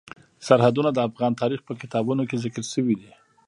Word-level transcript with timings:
سرحدونه 0.47 0.89
د 0.93 0.99
افغان 1.07 1.31
تاریخ 1.41 1.59
په 1.67 1.73
کتابونو 1.81 2.23
کې 2.29 2.41
ذکر 2.45 2.63
شوی 2.73 2.95
دي. 3.01 3.11